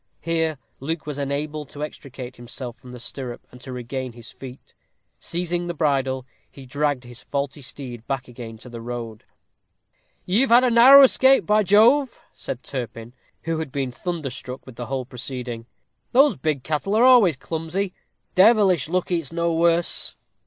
[0.21, 4.73] Here Luke was enabled to extricate himself from the stirrup and to regain his feet;
[5.19, 9.25] seizing the bridle, he dragged his faulty steed back again to the road.
[10.25, 14.75] "You have had a narrow escape, by Jove," said Turpin, who had been thunderstruck with
[14.75, 15.67] the whole proceeding.
[16.13, 17.93] "Those big cattle are always clumsy;
[18.33, 20.15] devilish lucky it's no worse."